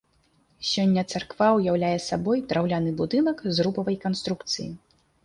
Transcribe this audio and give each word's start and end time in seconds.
Сёння 0.69 1.01
царква 1.11 1.49
ўяўляе 1.57 1.91
сабой 2.05 2.41
драўляны 2.53 2.95
будынак, 3.03 3.45
зрубавай 3.59 3.99
канструкцыі. 4.07 4.67